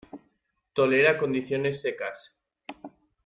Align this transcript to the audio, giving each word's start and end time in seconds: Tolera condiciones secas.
Tolera 0.73 1.15
condiciones 1.15 1.79
secas. 1.79 2.35